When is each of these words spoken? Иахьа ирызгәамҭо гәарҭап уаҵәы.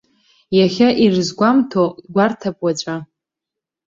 Иахьа 0.57 0.89
ирызгәамҭо 1.03 1.83
гәарҭап 2.13 2.57
уаҵәы. 2.63 2.95